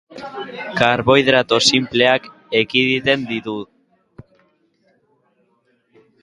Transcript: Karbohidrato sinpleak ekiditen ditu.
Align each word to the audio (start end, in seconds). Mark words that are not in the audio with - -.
Karbohidrato 0.77 1.59
sinpleak 1.73 2.25
ekiditen 2.61 3.27
ditu. 3.33 3.55